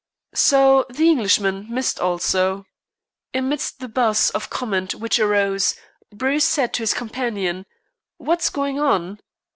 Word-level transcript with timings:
So 0.33 0.87
the 0.89 1.07
Englishman 1.11 1.67
missed 1.71 1.99
also. 1.99 2.65
Amidst 3.35 3.79
the 3.79 3.87
buzz 3.87 4.31
of 4.31 4.49
comment 4.49 4.95
which 4.95 5.19
arose, 5.19 5.75
Bruce 6.11 6.43
said 6.45 6.73
to 6.73 6.81
his 6.81 6.95
companion: 6.95 7.67
"What's 8.17 8.49
going 8.49 8.79
on?" 8.79 9.19